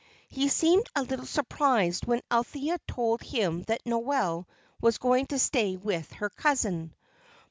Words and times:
He 0.29 0.47
seemed 0.49 0.89
a 0.95 1.03
little 1.03 1.27
surprised 1.27 2.07
when 2.07 2.23
Althea 2.31 2.79
told 2.87 3.21
him 3.21 3.61
that 3.67 3.85
Noel 3.85 4.47
was 4.81 4.97
going 4.97 5.27
to 5.27 5.37
stay 5.37 5.77
with 5.77 6.11
her 6.13 6.31
cousin. 6.31 6.95